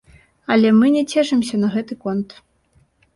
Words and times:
Але 0.53 0.69
мы 0.77 0.87
не 0.95 1.03
цешымся 1.13 1.59
на 1.65 1.69
гэты 1.75 1.97
конт. 2.07 2.29